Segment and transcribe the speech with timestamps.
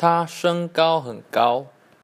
[0.00, 1.66] 他身高很高。